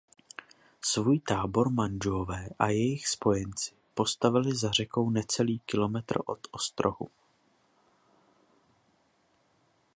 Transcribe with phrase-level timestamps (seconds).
[0.81, 7.09] Svůj tábor Mandžuové a jejich spojenci postavili za řekou necelý kilometr od ostrohu.